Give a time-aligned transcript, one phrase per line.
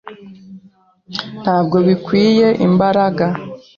[1.41, 3.25] Ntabwo bikwiye imbaraga.